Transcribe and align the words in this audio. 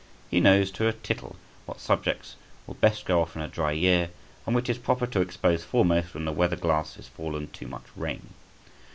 He 0.31 0.39
knows 0.39 0.71
to 0.71 0.87
a 0.87 0.93
tittle 0.93 1.35
what 1.67 1.79
subjects 1.79 2.35
will 2.65 2.73
best 2.73 3.05
go 3.05 3.21
off 3.21 3.35
in 3.35 3.43
a 3.43 3.47
dry 3.47 3.71
year, 3.73 4.09
and 4.47 4.55
which 4.55 4.67
it 4.67 4.71
is 4.71 4.77
proper 4.79 5.05
to 5.05 5.21
expose 5.21 5.63
foremost 5.63 6.15
when 6.15 6.25
the 6.25 6.31
weather 6.31 6.55
glass 6.55 6.97
is 6.97 7.07
fallen 7.07 7.49
to 7.49 7.67
much 7.67 7.85
rain. 7.95 8.31